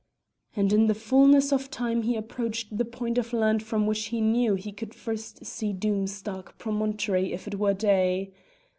[0.55, 4.19] And in the fulness of time he approached the point of land from which he
[4.19, 8.33] knew he could first see Doom's dark promontory if it were day.